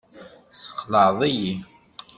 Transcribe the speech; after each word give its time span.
Tessexlaɛeḍ-iyi. 0.49 1.53